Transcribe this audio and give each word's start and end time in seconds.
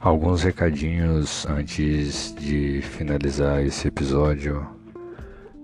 Alguns 0.00 0.42
recadinhos 0.42 1.44
antes 1.44 2.34
de 2.34 2.80
finalizar 2.80 3.62
esse 3.62 3.86
episódio. 3.86 4.66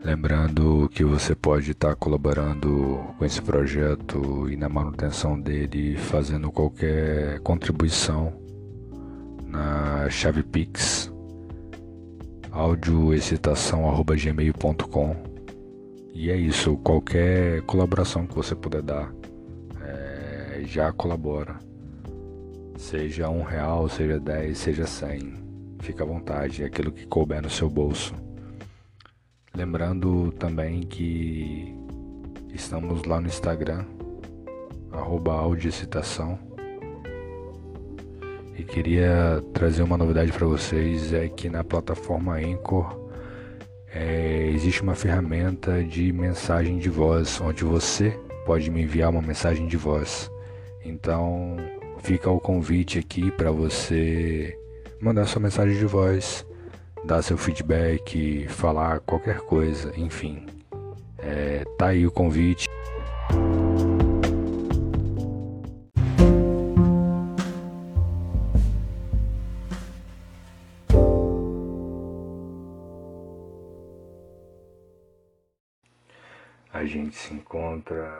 Lembrando 0.04 0.90
que 0.93 1.03
você 1.03 1.35
pode 1.35 1.71
estar 1.71 1.97
colaborando 1.97 3.01
com 3.17 3.25
esse 3.25 3.41
projeto 3.41 4.47
e 4.51 4.57
na 4.58 4.69
manutenção 4.69 5.40
dele, 5.40 5.97
fazendo 5.97 6.53
qualquer 6.53 7.40
contribuição 7.40 8.35
na 9.47 10.07
chave 10.11 10.43
Pix 10.43 11.11
audioexcitação.gmail.com 12.53 15.16
E 16.12 16.30
é 16.30 16.37
isso, 16.37 16.77
qualquer 16.77 17.62
colaboração 17.62 18.27
que 18.27 18.34
você 18.34 18.55
puder 18.55 18.83
dar 18.83 19.11
é, 19.80 20.61
já 20.66 20.93
colabora. 20.93 21.57
Seja 22.77 23.29
um 23.30 23.43
real, 23.43 23.89
seja 23.89 24.21
dez, 24.21 24.59
seja 24.59 24.87
cem. 24.87 25.35
Fica 25.80 26.05
à 26.05 26.07
vontade, 26.07 26.62
é 26.62 26.66
aquilo 26.66 26.93
que 26.93 27.07
couber 27.07 27.43
no 27.43 27.51
seu 27.51 27.71
bolso. 27.71 28.15
Lembrando 29.55 30.30
também 30.33 30.80
que 30.83 31.75
estamos 32.52 33.05
lá 33.05 33.21
no 33.21 33.27
Instagram, 33.27 33.85
arroba 34.93 35.33
audiocitação. 35.33 36.39
E 38.59 38.62
queria 38.62 39.43
trazer 39.52 39.83
uma 39.83 39.97
novidade 39.97 40.30
para 40.33 40.47
vocês, 40.47 41.13
é 41.13 41.29
que 41.29 41.49
na 41.49 41.65
plataforma 41.65 42.37
Anchor 42.37 43.07
é, 43.88 44.51
existe 44.55 44.83
uma 44.83 44.95
ferramenta 44.95 45.83
de 45.83 46.13
mensagem 46.13 46.79
de 46.79 46.91
voz, 46.91 47.41
onde 47.41 47.65
você 47.65 48.11
pode 48.45 48.71
me 48.71 48.83
enviar 48.83 49.11
uma 49.11 49.23
mensagem 49.23 49.66
de 49.66 49.77
voz. 49.77 50.30
Então 50.85 51.57
fica 51.99 52.30
o 52.30 52.41
convite 52.41 52.99
aqui 52.99 53.30
para 53.30 53.51
você 53.51 54.57
mandar 55.01 55.27
sua 55.27 55.41
mensagem 55.41 55.77
de 55.77 55.87
voz 55.87 56.47
dar 57.07 57.23
seu 57.23 57.38
feedback, 57.38 58.47
falar 58.49 58.99
qualquer 59.01 59.38
coisa, 59.41 59.93
enfim. 59.97 60.45
É, 61.19 61.65
tá 61.79 61.88
aí 61.88 62.05
o 62.05 62.11
convite. 62.11 62.66
A 76.72 76.84
gente 76.84 77.16
se 77.16 77.33
encontra, 77.33 78.12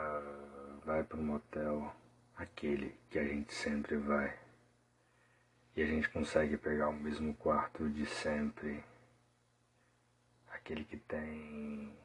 vai 0.85 1.03
para 1.03 1.17
um 1.17 1.23
motel, 1.23 1.91
aquele 2.37 2.95
que 3.09 3.17
a 3.17 3.23
gente 3.23 3.53
sempre 3.53 3.97
vai 3.97 4.37
e 5.75 5.81
a 5.83 5.85
gente 5.85 6.09
consegue 6.09 6.57
pegar 6.57 6.89
o 6.89 6.93
mesmo 6.93 7.35
quarto 7.35 7.87
de 7.89 8.05
sempre, 8.07 8.83
aquele 10.49 10.83
que 10.83 10.97
tem 10.97 11.95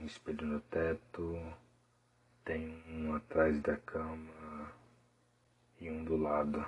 um 0.00 0.06
espelho 0.06 0.46
no 0.46 0.60
teto, 0.60 1.38
tem 2.42 2.82
um 2.88 3.14
atrás 3.14 3.60
da 3.60 3.76
cama 3.76 4.72
e 5.78 5.90
um 5.90 6.02
do 6.04 6.16
lado. 6.16 6.66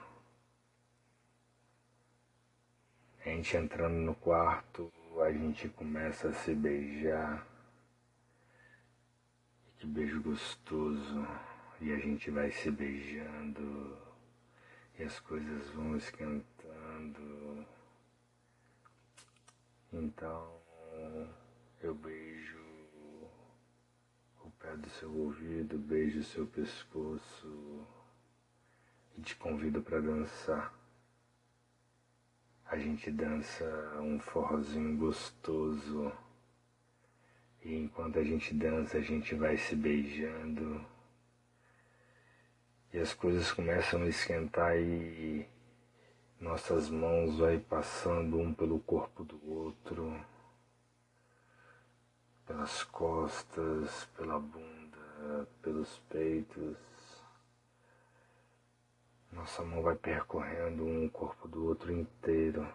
A 3.24 3.28
gente 3.30 3.56
entrando 3.56 3.96
no 3.96 4.14
quarto, 4.14 4.92
a 5.22 5.32
gente 5.32 5.68
começa 5.70 6.28
a 6.28 6.34
se 6.34 6.54
beijar. 6.54 7.46
Que 9.78 9.86
beijo 9.86 10.20
gostoso. 10.22 11.26
E 11.84 11.92
a 11.92 11.98
gente 11.98 12.30
vai 12.30 12.50
se 12.50 12.70
beijando 12.70 13.94
e 14.98 15.02
as 15.02 15.20
coisas 15.20 15.68
vão 15.72 15.94
esquentando. 15.94 17.66
Então 19.92 20.62
eu 21.82 21.94
beijo 21.94 22.58
o 24.42 24.50
pé 24.58 24.74
do 24.78 24.88
seu 24.88 25.14
ouvido, 25.14 25.76
beijo 25.76 26.20
o 26.20 26.24
seu 26.24 26.46
pescoço 26.46 27.86
e 29.18 29.20
te 29.20 29.36
convido 29.36 29.82
para 29.82 30.00
dançar. 30.00 30.72
A 32.64 32.78
gente 32.78 33.10
dança 33.10 33.66
um 34.00 34.18
forrozinho 34.18 34.96
gostoso. 34.96 36.10
E 37.62 37.74
enquanto 37.74 38.18
a 38.18 38.24
gente 38.24 38.54
dança, 38.54 38.96
a 38.96 39.02
gente 39.02 39.34
vai 39.34 39.58
se 39.58 39.76
beijando 39.76 40.93
e 42.94 43.00
as 43.00 43.12
coisas 43.12 43.50
começam 43.50 44.02
a 44.02 44.06
esquentar 44.06 44.76
e 44.78 45.44
nossas 46.40 46.88
mãos 46.88 47.38
vai 47.38 47.58
passando 47.58 48.38
um 48.38 48.54
pelo 48.54 48.78
corpo 48.78 49.24
do 49.24 49.52
outro, 49.52 50.24
pelas 52.46 52.84
costas, 52.84 54.04
pela 54.16 54.38
bunda, 54.38 55.48
pelos 55.60 55.98
peitos. 56.08 56.76
Nossa 59.32 59.64
mão 59.64 59.82
vai 59.82 59.96
percorrendo 59.96 60.86
um 60.86 61.08
corpo 61.08 61.48
do 61.48 61.66
outro 61.66 61.90
inteiro. 61.90 62.72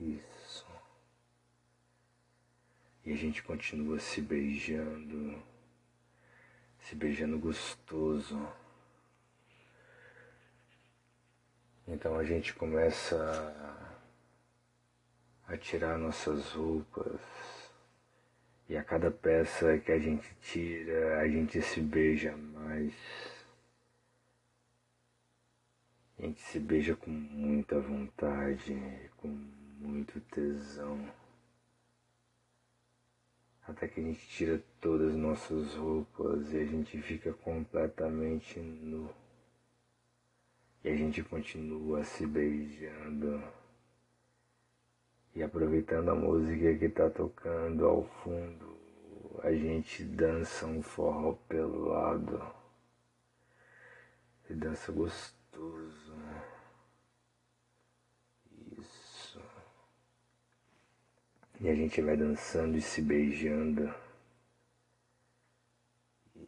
Isso. 0.00 0.68
E 3.04 3.12
a 3.12 3.16
gente 3.16 3.42
continua 3.42 3.98
se 3.98 4.20
beijando 4.20 5.50
se 6.82 6.94
beijando 6.94 7.38
gostoso. 7.38 8.48
Então 11.86 12.16
a 12.18 12.24
gente 12.24 12.54
começa 12.54 13.16
a 15.46 15.56
tirar 15.56 15.98
nossas 15.98 16.52
roupas 16.52 17.20
e 18.68 18.76
a 18.76 18.84
cada 18.84 19.10
peça 19.10 19.78
que 19.78 19.92
a 19.92 19.98
gente 19.98 20.34
tira, 20.40 21.20
a 21.20 21.28
gente 21.28 21.60
se 21.60 21.80
beija 21.80 22.36
mais. 22.36 22.94
A 26.18 26.22
gente 26.22 26.40
se 26.40 26.60
beija 26.60 26.94
com 26.94 27.10
muita 27.10 27.80
vontade, 27.80 29.10
com 29.16 29.28
muito 29.28 30.20
tesão 30.20 31.21
até 33.66 33.86
que 33.86 34.00
a 34.00 34.02
gente 34.02 34.26
tira 34.28 34.62
todas 34.80 35.10
as 35.10 35.16
nossas 35.16 35.74
roupas 35.74 36.52
e 36.52 36.58
a 36.58 36.64
gente 36.64 37.00
fica 37.02 37.32
completamente 37.32 38.58
nu. 38.58 39.10
E 40.84 40.88
a 40.88 40.96
gente 40.96 41.22
continua 41.22 42.04
se 42.04 42.26
beijando 42.26 43.42
e 45.34 45.42
aproveitando 45.42 46.10
a 46.10 46.14
música 46.14 46.76
que 46.76 46.84
está 46.86 47.08
tocando 47.08 47.86
ao 47.86 48.04
fundo, 48.04 48.76
a 49.42 49.50
gente 49.52 50.04
dança 50.04 50.66
um 50.66 50.82
forró 50.82 51.34
pelado 51.48 52.44
e 54.50 54.54
dança 54.54 54.92
gostoso. 54.92 55.41
E 61.62 61.70
a 61.70 61.76
gente 61.76 62.02
vai 62.02 62.16
dançando 62.16 62.76
e 62.76 62.82
se 62.82 63.00
beijando. 63.00 63.94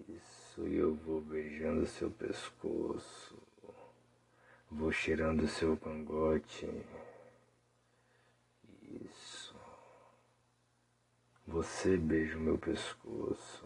Isso, 0.08 0.66
e 0.66 0.74
eu 0.74 0.96
vou 0.96 1.20
beijando 1.20 1.86
seu 1.86 2.10
pescoço. 2.10 3.40
Vou 4.68 4.90
cheirando 4.90 5.46
seu 5.46 5.76
cangote. 5.76 6.68
Isso. 8.82 9.54
Você 11.46 11.96
beija 11.96 12.36
o 12.36 12.40
meu 12.40 12.58
pescoço. 12.58 13.64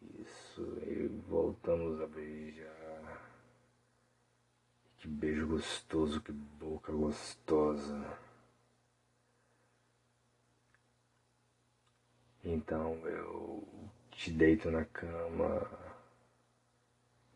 Isso. 0.00 0.62
E 0.86 1.06
voltamos 1.28 2.00
a 2.00 2.06
beijar. 2.06 3.28
Que 4.96 5.06
beijo 5.06 5.46
gostoso, 5.48 6.22
que 6.22 6.32
boca 6.32 6.90
gostosa. 6.90 8.29
Então 12.42 12.94
eu 13.06 13.62
te 14.12 14.30
deito 14.30 14.70
na 14.70 14.84
cama, 14.86 15.70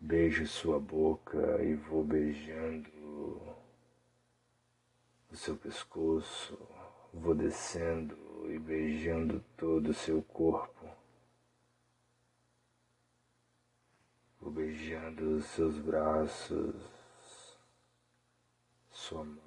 beijo 0.01 0.47
sua 0.47 0.81
boca 0.81 1.63
e 1.63 1.75
vou 1.75 2.03
beijando 2.03 2.91
o 5.31 5.37
seu 5.37 5.57
pescoço, 5.57 6.59
vou 7.13 7.35
descendo 7.35 8.17
e 8.51 8.59
beijando 8.59 9.45
todo 9.57 9.91
o 9.91 9.95
seu 9.95 10.23
corpo. 10.23 10.89
Vou 14.41 14.51
beijando 14.51 15.37
os 15.37 15.45
seus 15.47 15.79
braços, 15.79 16.75
sua 18.91 19.25
mão 19.25 19.44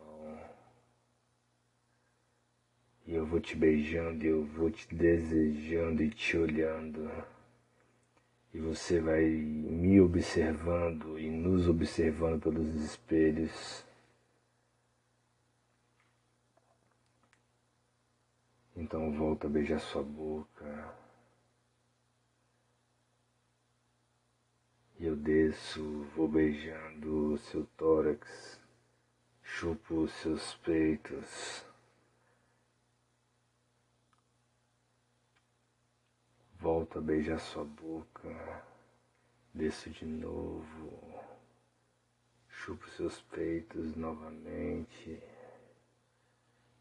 e 3.07 3.15
eu 3.15 3.25
vou 3.25 3.39
te 3.39 3.55
beijando, 3.55 4.25
eu 4.25 4.43
vou 4.43 4.69
te 4.69 4.93
desejando 4.93 6.03
e 6.03 6.09
te 6.09 6.37
olhando. 6.37 7.09
E 8.53 8.59
você 8.59 8.99
vai 8.99 9.23
me 9.23 10.01
observando 10.01 11.17
e 11.17 11.29
nos 11.29 11.69
observando 11.69 12.41
pelos 12.41 12.75
espelhos. 12.75 13.85
Então 18.75 19.11
volta 19.13 19.47
a 19.47 19.49
beijar 19.49 19.79
sua 19.79 20.03
boca. 20.03 20.93
E 24.99 25.05
eu 25.05 25.15
desço, 25.15 26.05
vou 26.15 26.27
beijando 26.27 27.37
seu 27.37 27.65
tórax, 27.77 28.59
chupo 29.43 30.07
seus 30.09 30.55
peitos. 30.55 31.66
Volto 36.87 36.99
a 36.99 37.01
beijar 37.01 37.39
sua 37.39 37.65
boca, 37.65 38.63
desço 39.53 39.89
de 39.89 40.05
novo, 40.05 41.21
chupo 42.47 42.87
seus 42.91 43.19
peitos 43.23 43.93
novamente. 43.97 45.21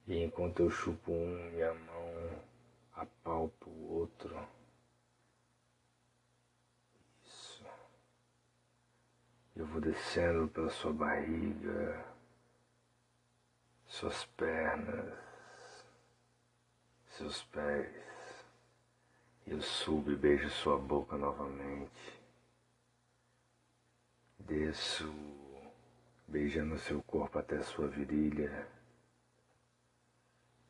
E 0.06 0.22
enquanto 0.22 0.60
eu 0.60 0.70
chupo 0.70 1.10
um, 1.10 1.50
minha 1.50 1.74
mão 1.74 2.44
apalpa 2.92 3.68
o 3.68 3.94
outro. 3.94 4.48
Isso. 7.24 7.66
Eu 9.56 9.66
vou 9.66 9.80
descendo 9.80 10.46
pela 10.46 10.70
sua 10.70 10.92
barriga, 10.92 12.06
suas 13.88 14.24
pernas, 14.24 15.18
seus 17.08 17.42
pés. 17.42 18.15
Eu 19.46 19.62
subo 19.62 20.10
e 20.10 20.16
beijo 20.16 20.50
sua 20.50 20.76
boca 20.76 21.16
novamente. 21.16 22.20
Desço, 24.40 25.14
beijando 26.26 26.76
seu 26.80 27.00
corpo 27.02 27.38
até 27.38 27.62
sua 27.62 27.86
virilha. 27.86 28.66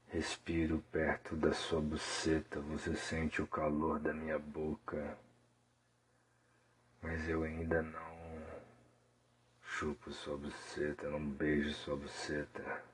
Respiro 0.08 0.84
perto 0.92 1.34
da 1.34 1.54
sua 1.54 1.80
buceta, 1.80 2.60
você 2.60 2.94
sente 2.94 3.40
o 3.40 3.46
calor 3.46 3.98
da 3.98 4.12
minha 4.12 4.38
boca. 4.38 5.18
Mas 7.00 7.26
eu 7.30 7.44
ainda 7.44 7.82
não 7.82 8.16
chupo 9.62 10.12
sua 10.12 10.36
buceta, 10.36 11.08
não 11.08 11.20
beijo 11.20 11.72
sua 11.72 11.96
buceta. 11.96 12.84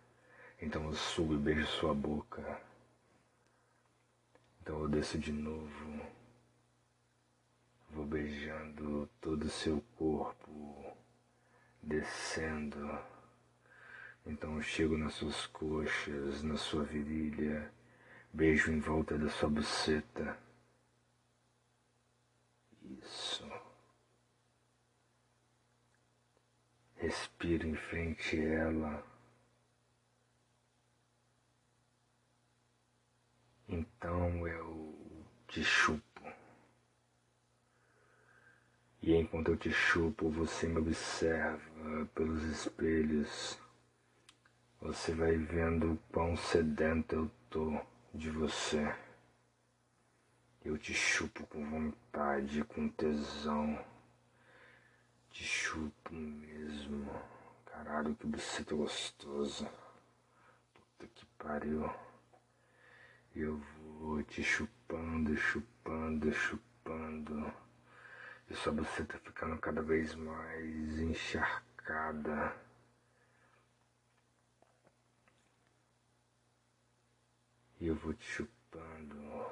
Então 0.61 0.85
eu 0.85 0.95
subo 0.95 1.35
e 1.35 1.39
beijo 1.39 1.67
sua 1.67 1.93
boca. 1.93 2.72
Então 4.63 4.79
eu 4.79 4.89
desço 4.89 5.19
de 5.19 5.33
novo, 5.33 6.07
vou 7.91 8.07
beijando 8.07 9.11
todo 9.21 9.43
o 9.43 9.51
seu 9.51 9.83
corpo, 9.99 10.97
descendo. 11.83 12.97
Então 14.25 14.55
eu 14.55 14.63
chego 14.63 14.97
nas 14.97 15.15
suas 15.15 15.49
coxas, 15.49 16.45
na 16.45 16.57
sua 16.57 16.85
virilha, 16.85 17.73
beijo 18.33 18.71
em 18.71 18.79
volta 18.79 19.19
da 19.19 19.29
sua 19.31 19.51
buceta. 19.51 20.39
Isso. 22.85 23.45
Respiro 26.95 27.67
em 27.67 27.75
frente 27.75 28.37
a 28.37 28.45
ela. 28.45 29.12
Então 33.73 34.47
eu 34.47 34.95
te 35.49 35.65
chupo. 35.65 36.21
E 39.01 39.15
enquanto 39.15 39.53
eu 39.53 39.57
te 39.57 39.73
chupo, 39.73 40.29
você 40.29 40.67
me 40.67 40.77
observa 40.77 42.05
pelos 42.15 42.43
espelhos. 42.43 43.59
Você 44.83 45.15
vai 45.15 45.39
vendo 45.39 45.95
o 45.95 45.99
quão 46.13 46.37
sedento 46.37 47.15
eu 47.15 47.31
tô 47.49 47.81
de 48.13 48.29
você. 48.29 48.95
Eu 50.63 50.77
te 50.77 50.93
chupo 50.93 51.47
com 51.47 51.65
vontade, 51.65 52.63
com 52.65 52.91
tesão. 52.91 53.83
Te 55.31 55.45
chupo 55.45 56.13
mesmo. 56.13 57.11
Caralho, 57.65 58.15
que 58.17 58.27
buceta 58.27 58.75
gostosa. 58.75 59.67
Puta 60.75 61.07
que 61.15 61.25
pariu. 61.39 61.91
Eu 63.35 63.57
vou 63.99 64.23
te 64.23 64.43
chupando, 64.43 65.35
chupando, 65.37 66.31
chupando. 66.33 67.53
E 68.51 68.55
sua 68.55 68.73
buceta 68.73 69.19
ficando 69.19 69.57
cada 69.59 69.81
vez 69.81 70.15
mais 70.15 70.99
encharcada. 71.01 72.55
E 77.81 77.87
eu 77.87 77.95
vou 77.97 78.13
te 78.13 78.25
chupando, 78.25 79.47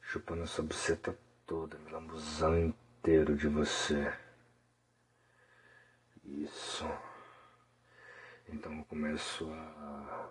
chupando 0.00 0.46
sua 0.46 0.64
buceta 0.64 1.16
toda, 1.46 1.78
me 1.78 1.90
lambuzando 1.90 2.58
inteiro 2.58 3.36
de 3.36 3.46
você. 3.46 4.12
Isso. 6.24 6.84
Então 8.48 8.76
eu 8.76 8.84
começo 8.84 9.48
a 9.52 10.30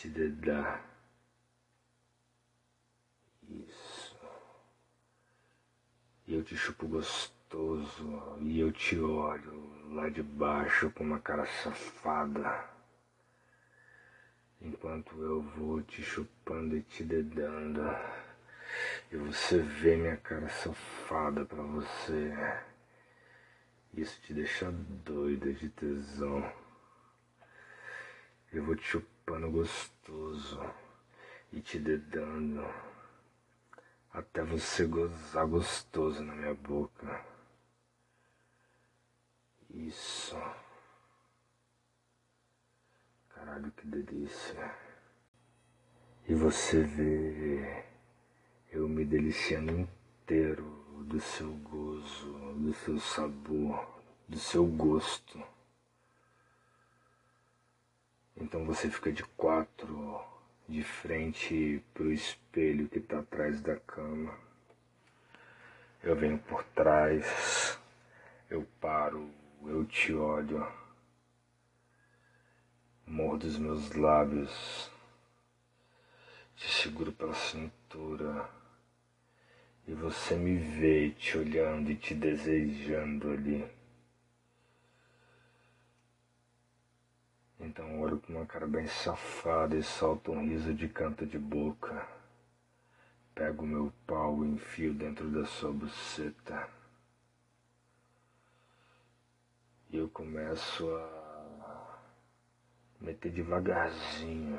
te 0.00 0.08
dedar. 0.08 0.82
Isso. 3.46 4.16
E 6.26 6.34
eu 6.34 6.42
te 6.42 6.56
chupo 6.56 6.88
gostoso. 6.88 8.38
E 8.40 8.60
eu 8.60 8.72
te 8.72 8.98
olho 8.98 9.94
lá 9.94 10.08
de 10.08 10.22
baixo 10.22 10.90
com 10.92 11.04
uma 11.04 11.18
cara 11.18 11.44
safada. 11.62 12.70
Enquanto 14.62 15.20
eu 15.20 15.42
vou 15.42 15.82
te 15.82 16.02
chupando 16.02 16.76
e 16.78 16.82
te 16.82 17.04
dedando. 17.04 17.82
E 19.12 19.16
você 19.16 19.58
vê 19.58 19.96
minha 19.96 20.16
cara 20.16 20.48
safada 20.48 21.44
pra 21.44 21.62
você. 21.62 22.32
Isso 23.92 24.18
te 24.22 24.32
deixa 24.32 24.70
doida 24.72 25.52
de 25.52 25.68
tesão. 25.68 26.50
Eu 28.52 28.64
vou 28.64 28.74
te 28.74 28.84
chupar 28.84 29.19
pano 29.30 29.48
gostoso 29.48 30.60
e 31.52 31.60
te 31.60 31.78
dedando 31.78 32.66
até 34.12 34.42
você 34.42 34.84
gozar 34.84 35.46
gostoso 35.46 36.20
na 36.20 36.34
minha 36.34 36.52
boca. 36.52 37.24
Isso. 39.72 40.36
Caralho, 43.28 43.70
que 43.70 43.86
delícia. 43.86 44.74
E 46.26 46.34
você 46.34 46.82
vê 46.82 47.84
eu 48.72 48.88
me 48.88 49.04
deliciando 49.04 49.70
inteiro 49.70 50.64
do 51.06 51.20
seu 51.20 51.52
gozo, 51.52 52.54
do 52.54 52.74
seu 52.74 52.98
sabor, 52.98 54.02
do 54.28 54.40
seu 54.40 54.66
gosto. 54.66 55.40
Então 58.40 58.64
você 58.64 58.88
fica 58.88 59.12
de 59.12 59.22
quatro, 59.22 60.18
de 60.66 60.82
frente 60.82 61.84
pro 61.92 62.10
espelho 62.10 62.88
que 62.88 62.98
tá 62.98 63.18
atrás 63.18 63.60
da 63.60 63.76
cama. 63.76 64.34
Eu 66.02 66.16
venho 66.16 66.38
por 66.38 66.64
trás, 66.64 67.78
eu 68.48 68.66
paro, 68.80 69.28
eu 69.66 69.84
te 69.84 70.14
olho, 70.14 70.66
mordo 73.06 73.46
os 73.46 73.58
meus 73.58 73.92
lábios, 73.92 74.90
te 76.56 76.66
seguro 76.70 77.12
pela 77.12 77.34
cintura 77.34 78.48
e 79.86 79.92
você 79.92 80.34
me 80.34 80.56
vê 80.56 81.10
te 81.10 81.36
olhando 81.36 81.90
e 81.90 81.96
te 81.96 82.14
desejando 82.14 83.30
ali. 83.32 83.79
Então 87.60 88.00
olho 88.00 88.18
com 88.18 88.32
uma 88.32 88.46
cara 88.46 88.66
bem 88.66 88.86
safada 88.86 89.76
e 89.76 89.82
solto 89.82 90.32
um 90.32 90.48
riso 90.48 90.72
de 90.72 90.88
canto 90.88 91.26
de 91.26 91.38
boca. 91.38 92.08
Pego 93.34 93.66
meu 93.66 93.92
pau 94.06 94.44
e 94.44 94.48
enfio 94.48 94.94
dentro 94.94 95.28
da 95.30 95.44
sua 95.44 95.70
buceta. 95.70 96.68
E 99.90 99.98
eu 99.98 100.08
começo 100.08 100.88
a 100.88 101.98
meter 103.00 103.30
devagarzinho. 103.30 104.58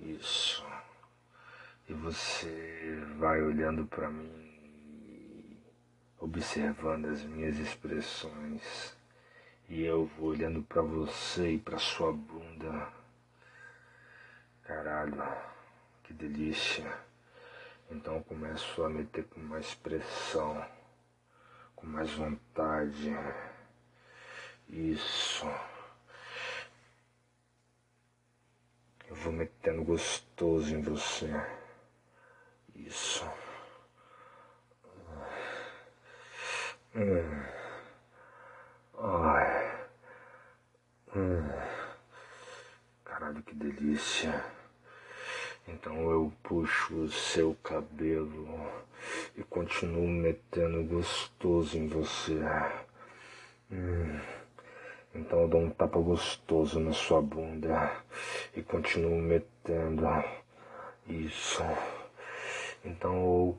Isso. 0.00 0.64
E 1.88 1.92
você 1.92 3.04
vai 3.18 3.42
olhando 3.42 3.86
para 3.86 4.10
mim, 4.10 5.58
observando 6.18 7.06
as 7.06 7.22
minhas 7.22 7.58
expressões. 7.58 8.99
E 9.70 9.84
eu 9.84 10.04
vou 10.04 10.30
olhando 10.30 10.64
para 10.64 10.82
você 10.82 11.52
e 11.52 11.58
para 11.58 11.78
sua 11.78 12.12
bunda. 12.12 12.92
Caralho, 14.64 15.22
que 16.02 16.12
delícia. 16.12 16.92
Então 17.88 18.16
eu 18.16 18.22
começo 18.24 18.82
a 18.82 18.88
meter 18.88 19.22
com 19.26 19.38
mais 19.38 19.72
pressão, 19.76 20.66
com 21.76 21.86
mais 21.86 22.10
vontade. 22.14 23.12
Isso. 24.68 25.46
Eu 29.08 29.14
vou 29.14 29.32
metendo 29.32 29.84
gostoso 29.84 30.74
em 30.74 30.82
você. 30.82 31.30
Isso. 32.74 33.24
Hum. 36.96 37.44
Ai. 38.98 39.59
Hum. 41.16 41.42
Caralho, 43.04 43.42
que 43.42 43.52
delícia. 43.52 44.44
Então 45.66 46.08
eu 46.08 46.32
puxo 46.40 46.94
o 46.94 47.10
seu 47.10 47.56
cabelo 47.64 48.48
e 49.36 49.42
continuo 49.42 50.06
metendo 50.06 50.84
gostoso 50.84 51.76
em 51.76 51.88
você. 51.88 52.38
Hum. 53.72 54.20
Então 55.12 55.40
eu 55.40 55.48
dou 55.48 55.60
um 55.62 55.70
tapa 55.70 55.98
gostoso 55.98 56.78
na 56.78 56.92
sua 56.92 57.20
bunda 57.20 57.90
e 58.54 58.62
continuo 58.62 59.20
metendo. 59.20 60.06
Isso. 61.08 61.64
Então 62.84 63.14
eu 63.14 63.58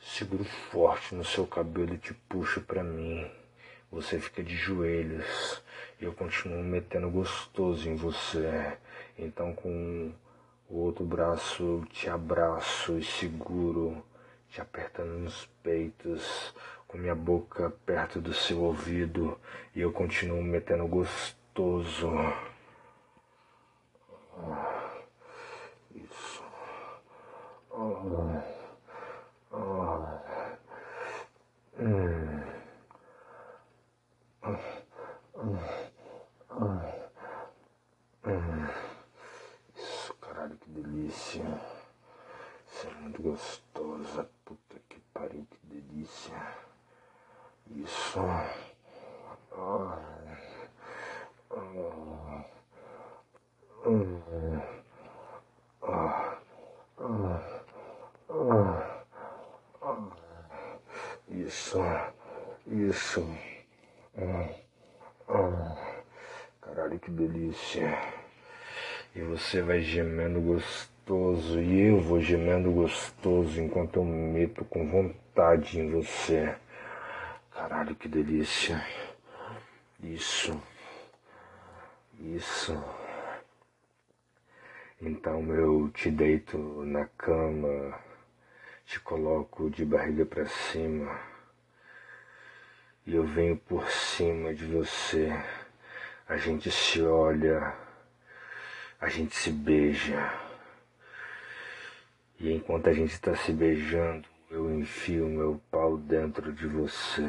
seguro 0.00 0.44
forte 0.44 1.14
no 1.14 1.24
seu 1.26 1.46
cabelo 1.46 1.92
e 1.92 1.98
te 1.98 2.14
puxo 2.14 2.62
para 2.62 2.82
mim. 2.82 3.30
Você 3.92 4.18
fica 4.18 4.42
de 4.42 4.56
joelhos 4.56 5.62
eu 6.00 6.12
continuo 6.12 6.62
metendo 6.62 7.10
gostoso 7.10 7.88
em 7.88 7.94
você. 7.94 8.76
Então 9.18 9.54
com 9.54 10.12
o 10.68 10.78
outro 10.78 11.04
braço 11.04 11.84
te 11.90 12.08
abraço 12.08 12.98
e 12.98 13.04
seguro, 13.04 14.02
te 14.48 14.60
apertando 14.60 15.18
nos 15.18 15.46
peitos 15.62 16.54
com 16.88 16.98
minha 16.98 17.14
boca 17.14 17.72
perto 17.84 18.20
do 18.20 18.34
seu 18.34 18.62
ouvido 18.62 19.38
e 19.74 19.80
eu 19.80 19.92
continuo 19.92 20.42
metendo 20.42 20.86
gostoso. 20.86 22.10
Isso. 25.94 26.42
Oh. 27.70 28.40
Hum. 31.78 32.40
Isso, 39.74 40.14
caralho, 40.14 40.56
que 40.58 40.70
delícia. 40.70 41.42
Isso 42.66 42.86
é 42.86 42.94
muito 43.00 43.22
gostosa. 43.22 44.30
Puta 44.44 44.78
que 44.88 45.00
pariu, 45.12 45.46
que 45.50 45.66
delícia. 45.66 46.36
Isso. 47.70 48.18
Isso. 61.28 61.78
Isso. 62.66 63.26
Caralho, 66.90 66.98
que 66.98 67.10
delícia. 67.12 67.98
E 69.14 69.20
você 69.20 69.62
vai 69.62 69.80
gemendo 69.80 70.40
gostoso. 70.40 71.60
E 71.60 71.82
eu 71.82 72.00
vou 72.00 72.20
gemendo 72.20 72.72
gostoso 72.72 73.60
enquanto 73.60 73.96
eu 73.98 74.04
meto 74.04 74.64
com 74.64 74.90
vontade 74.90 75.78
em 75.78 75.88
você. 75.88 76.52
Caralho, 77.52 77.94
que 77.94 78.08
delícia. 78.08 78.84
Isso. 80.02 80.60
Isso. 82.18 82.76
Então 85.00 85.54
eu 85.54 85.88
te 85.90 86.10
deito 86.10 86.58
na 86.84 87.06
cama, 87.06 87.98
te 88.84 88.98
coloco 88.98 89.70
de 89.70 89.84
barriga 89.84 90.26
para 90.26 90.46
cima 90.46 91.20
e 93.06 93.14
eu 93.14 93.24
venho 93.24 93.56
por 93.56 93.88
cima 93.88 94.52
de 94.52 94.66
você. 94.66 95.32
A 96.30 96.36
gente 96.36 96.70
se 96.70 97.02
olha, 97.02 97.74
a 99.00 99.08
gente 99.08 99.34
se 99.34 99.50
beija. 99.50 100.32
E 102.38 102.52
enquanto 102.52 102.88
a 102.88 102.92
gente 102.92 103.12
está 103.12 103.34
se 103.34 103.50
beijando, 103.52 104.28
eu 104.48 104.72
enfio 104.72 105.26
meu 105.26 105.60
pau 105.72 105.96
dentro 105.96 106.52
de 106.52 106.68
você 106.68 107.26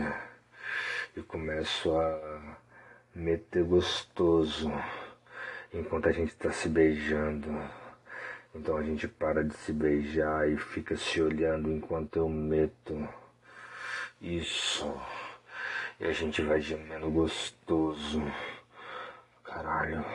e 1.17 1.21
começo 1.23 1.91
a 1.97 2.57
meter 3.15 3.63
gostoso 3.63 4.71
enquanto 5.73 6.07
a 6.07 6.11
gente 6.11 6.29
está 6.29 6.51
se 6.51 6.69
beijando. 6.69 7.49
Então 8.53 8.77
a 8.77 8.83
gente 8.83 9.07
para 9.07 9.43
de 9.43 9.55
se 9.55 9.73
beijar 9.73 10.47
e 10.47 10.57
fica 10.57 10.95
se 10.95 11.19
olhando 11.19 11.71
enquanto 11.71 12.17
eu 12.17 12.29
meto. 12.29 13.09
Isso. 14.21 14.95
E 15.99 16.05
a 16.05 16.11
gente 16.11 16.43
vai 16.43 16.61
gemendo 16.61 17.09
gostoso. 17.09 18.21
Caralho. 19.53 20.05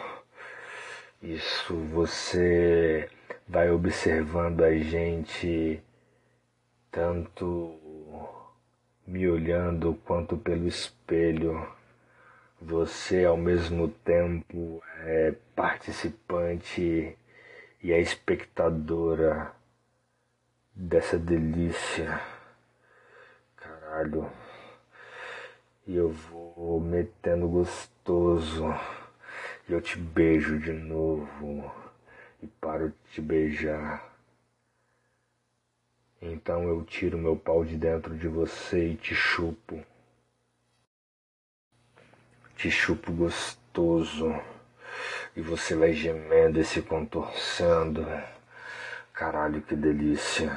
Isso 1.22 1.74
você 1.92 3.10
vai 3.46 3.70
observando 3.70 4.64
a 4.64 4.72
gente 4.78 5.82
tanto 6.90 7.78
me 9.06 9.28
olhando 9.28 9.94
quanto 10.06 10.38
pelo 10.38 10.66
espelho. 10.66 11.68
Você 12.62 13.26
ao 13.26 13.36
mesmo 13.36 13.88
tempo 13.88 14.82
é 15.00 15.34
participante 15.54 17.14
e 17.82 17.92
é 17.92 18.00
espectadora 18.00 19.52
dessa 20.74 21.18
delícia. 21.18 22.22
Caralho. 23.54 24.32
E 25.86 25.94
eu 25.94 26.08
vou 26.10 26.80
metendo 26.80 27.46
gostoso. 27.46 28.64
E 29.68 29.72
eu 29.72 29.80
te 29.80 29.98
beijo 29.98 30.58
de 30.58 30.72
novo. 30.72 31.72
E 32.42 32.46
paro 32.46 32.88
de 32.88 33.12
te 33.12 33.20
beijar. 33.20 34.16
Então 36.20 36.68
eu 36.68 36.84
tiro 36.84 37.18
meu 37.18 37.36
pau 37.36 37.64
de 37.64 37.76
dentro 37.76 38.16
de 38.16 38.28
você 38.28 38.92
e 38.92 38.96
te 38.96 39.14
chupo. 39.14 39.84
Te 42.56 42.70
chupo 42.70 43.12
gostoso. 43.12 44.34
E 45.34 45.40
você 45.40 45.74
vai 45.74 45.92
gemendo 45.92 46.60
e 46.60 46.64
se 46.64 46.80
contorcendo. 46.80 48.06
Caralho, 49.12 49.62
que 49.62 49.74
delícia. 49.74 50.56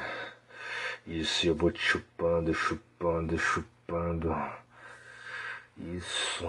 Isso, 1.05 1.47
eu 1.47 1.55
vou 1.55 1.71
te 1.71 1.81
chupando, 1.81 2.53
chupando, 2.53 3.37
chupando. 3.37 4.33
Isso. 5.77 6.47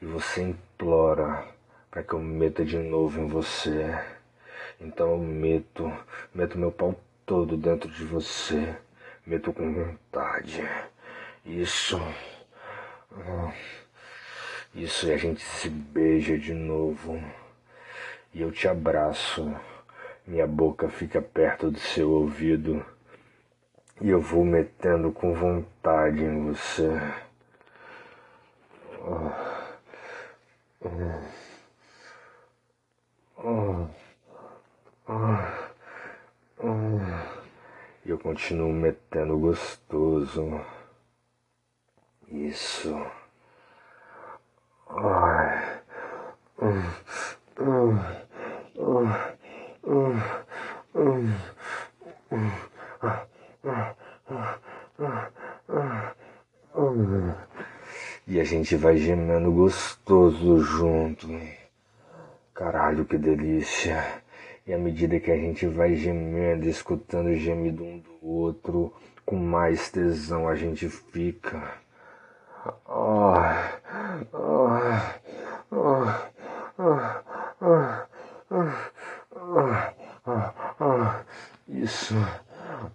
E 0.00 0.06
você 0.06 0.42
implora 0.42 1.46
para 1.90 2.02
que 2.02 2.12
eu 2.12 2.20
meta 2.20 2.64
de 2.64 2.76
novo 2.76 3.20
em 3.20 3.26
você. 3.26 3.98
Então 4.80 5.12
eu 5.12 5.18
meto, 5.18 5.90
meto 6.34 6.58
meu 6.58 6.70
pau 6.70 6.94
todo 7.24 7.56
dentro 7.56 7.90
de 7.90 8.04
você. 8.04 8.76
Meto 9.26 9.52
com 9.52 9.72
vontade. 9.72 10.62
Isso. 11.44 11.98
Isso, 14.74 15.06
e 15.06 15.12
a 15.12 15.16
gente 15.16 15.42
se 15.42 15.70
beija 15.70 16.38
de 16.38 16.52
novo. 16.52 17.18
E 18.34 18.42
eu 18.42 18.52
te 18.52 18.68
abraço. 18.68 19.54
Minha 20.26 20.46
boca 20.46 20.88
fica 20.88 21.22
perto 21.22 21.70
do 21.70 21.78
seu 21.78 22.10
ouvido. 22.10 22.84
E 24.00 24.10
eu 24.10 24.20
vou 24.20 24.44
metendo 24.44 25.10
com 25.10 25.32
vontade 25.32 26.22
em 26.22 26.52
você. 26.52 26.90
Oh. 29.00 29.55
E 38.04 38.10
eu 38.10 38.18
continuo 38.18 38.72
metendo 38.72 39.38
gostoso. 39.38 40.60
Isso. 42.28 42.94
Ai. 44.88 45.76
E 58.36 58.40
a 58.40 58.44
gente 58.44 58.76
vai 58.76 58.98
gemendo 58.98 59.50
gostoso 59.50 60.58
junto. 60.58 61.26
Caralho, 62.52 63.06
que 63.06 63.16
delícia. 63.16 64.22
E 64.66 64.74
à 64.74 64.78
medida 64.78 65.18
que 65.18 65.30
a 65.30 65.36
gente 65.38 65.66
vai 65.66 65.94
gemendo, 65.96 66.68
escutando 66.68 67.28
o 67.28 67.34
gemido 67.34 67.82
um 67.82 67.98
do 67.98 68.18
outro, 68.20 68.92
com 69.24 69.36
mais 69.36 69.90
tesão 69.90 70.46
a 70.46 70.54
gente 70.54 70.86
fica. 70.86 71.80
Ah, 72.86 73.72
ah, 74.34 75.14
ah, 75.72 76.30
ah, 76.78 77.22
ah, 77.62 78.06
ah, 79.34 79.94
ah, 80.26 80.74
ah, 80.78 81.24
isso, 81.66 82.14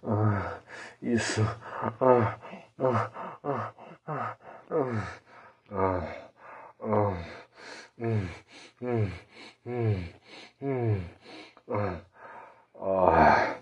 ah, 0.04 0.60
isso, 1.02 1.42
ah, 2.00 2.38
ah, 2.78 3.10
ah, 3.42 3.74
ah, 4.06 4.36
ah, 4.70 5.22
ah, 5.74 6.04
ah, 6.80 7.24
hum, 7.98 8.28
hum, 8.82 9.10
hum, 9.64 10.04
hum, 10.60 11.00
ah, 11.70 12.00
ah, 12.78 13.56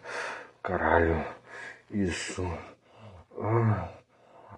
caralho, 0.61 1.25
isso, 1.91 2.43
ah, 3.39 3.93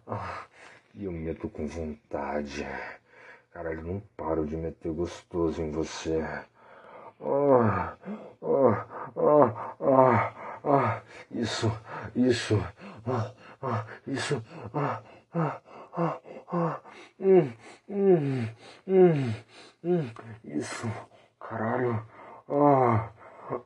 ah, 0.07 0.47
e 0.95 1.05
eu 1.05 1.13
meto 1.13 1.47
com 1.51 1.67
vontade, 1.67 2.67
caralho, 3.53 3.83
não 3.83 4.01
paro 4.17 4.47
de 4.47 4.57
meter 4.57 4.93
gostoso 4.93 5.61
em 5.61 5.71
você, 5.83 6.25
ah, 7.21 7.97
ah, 8.41 8.87
ah, 9.17 9.75
ah, 9.81 10.35
ah, 10.65 11.03
isso, 11.33 11.73
isso, 12.15 12.55
ah, 13.05 13.33
ah, 13.61 13.85
isso, 14.07 14.41
ah, 14.73 15.03
ah, 15.35 15.61
ah, 15.97 16.21
ah, 16.53 16.81
hum, 17.19 17.53
hum, 17.89 18.49
hum, 18.87 19.35
hum, 19.83 20.11
isso, 20.45 20.89
caralho, 21.41 22.07
ah, 22.49 23.11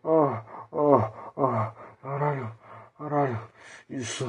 ah, 0.02 0.44
ah, 0.72 1.12
ah, 1.36 1.72
caralho, 2.02 2.50
caralho, 2.96 3.40
isso, 3.90 4.26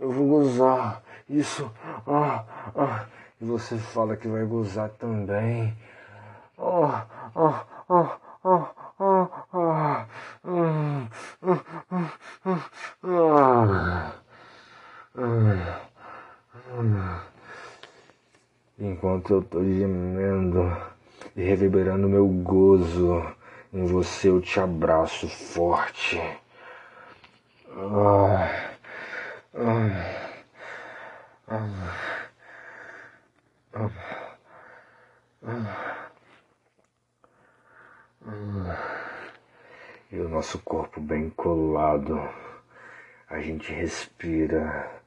eu 0.00 0.10
vou 0.10 0.26
gozar, 0.26 1.04
isso, 1.28 1.70
ah, 2.04 2.44
ah, 2.74 3.06
e 3.40 3.44
você 3.44 3.78
fala 3.78 4.16
que 4.16 4.26
vai 4.26 4.44
gozar 4.44 4.88
também, 4.90 5.76
ah, 6.58 7.06
ah, 7.34 7.66
ah, 7.88 8.18
ah, 8.44 8.74
ah, 8.98 9.28
ah, 9.52 10.06
hum, 10.44 11.08
hum, 11.42 11.60
hum, 11.90 12.10
hum, 12.44 12.60
ah, 13.04 14.12
ah, 15.16 15.80
ah. 16.74 17.22
Enquanto 18.80 19.34
eu 19.34 19.42
tô 19.42 19.64
gemendo 19.64 20.76
e 21.34 21.42
reverberando 21.42 22.08
meu 22.08 22.28
gozo 22.28 23.24
em 23.72 23.84
você, 23.86 24.28
eu 24.28 24.40
te 24.40 24.60
abraço 24.60 25.28
forte. 25.28 26.16
Ah, 27.70 28.48
ah, 29.54 29.90
ah, 31.48 31.58
ah, 33.74 33.90
ah, 33.92 34.36
ah. 35.46 35.97
E 40.10 40.20
o 40.20 40.28
nosso 40.28 40.58
corpo 40.60 41.00
bem 41.00 41.30
colado, 41.30 42.18
a 43.28 43.40
gente 43.40 43.72
respira, 43.72 45.02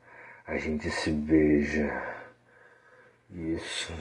a 0.46 0.58
gente 0.58 0.90
se 0.90 1.12
beija. 1.12 1.92
Isso. 3.30 3.94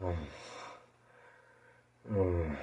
Hum. 0.00 0.16
Hum. 2.10 2.56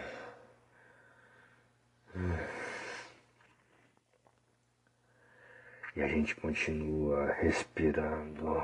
E 5.96 6.02
a 6.02 6.08
gente 6.08 6.36
continua 6.36 7.32
respirando 7.34 8.64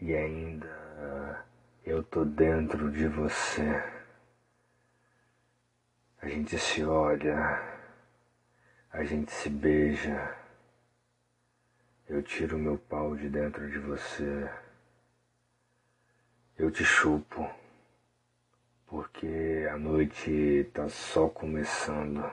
e 0.00 0.14
ainda 0.14 1.44
eu 1.84 2.02
tô 2.02 2.24
dentro 2.24 2.90
de 2.90 3.08
você. 3.08 4.03
A 6.24 6.28
gente 6.30 6.58
se 6.58 6.82
olha, 6.82 7.62
a 8.90 9.04
gente 9.04 9.30
se 9.30 9.50
beija. 9.50 10.34
Eu 12.08 12.22
tiro 12.22 12.56
meu 12.56 12.78
pau 12.78 13.14
de 13.14 13.28
dentro 13.28 13.70
de 13.70 13.78
você. 13.78 14.50
Eu 16.56 16.70
te 16.70 16.82
chupo, 16.82 17.46
porque 18.86 19.68
a 19.70 19.76
noite 19.76 20.66
tá 20.72 20.88
só 20.88 21.28
começando. 21.28 22.24